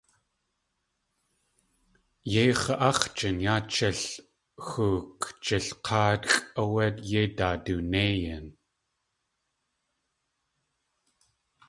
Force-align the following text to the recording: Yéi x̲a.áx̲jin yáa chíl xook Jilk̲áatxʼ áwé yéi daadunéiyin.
Yéi 2.31 2.51
x̲a.áx̲jin 2.61 3.37
yáa 3.45 3.61
chíl 3.73 3.99
xook 4.67 5.19
Jilk̲áatxʼ 5.43 6.37
áwé 6.61 6.85
yéi 7.09 7.27
daadunéiyin. 7.37 8.45